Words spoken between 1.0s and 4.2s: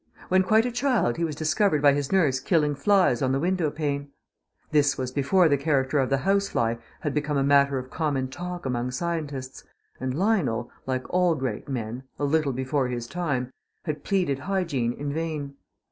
he was discovered by his nurse killing flies on the window pane.